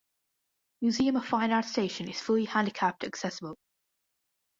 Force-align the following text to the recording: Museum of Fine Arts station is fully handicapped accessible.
Museum 0.81 1.15
of 1.15 1.25
Fine 1.27 1.51
Arts 1.51 1.69
station 1.69 2.09
is 2.09 2.19
fully 2.19 2.45
handicapped 2.45 3.03
accessible. 3.03 3.59